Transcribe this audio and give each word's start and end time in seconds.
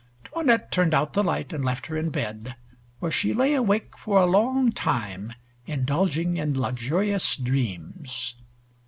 'Toinette 0.23 0.71
turned 0.71 0.95
out 0.95 1.13
the 1.13 1.23
light 1.23 1.53
and 1.53 1.63
left 1.63 1.85
her 1.85 1.95
in 1.95 2.09
bed, 2.09 2.55
where 2.97 3.11
she 3.11 3.35
lay 3.35 3.53
awake 3.53 3.95
for 3.95 4.17
a 4.19 4.25
long 4.25 4.71
time, 4.71 5.31
indulging 5.67 6.37
in 6.37 6.59
luxurious 6.59 7.35
dreams. 7.35 8.33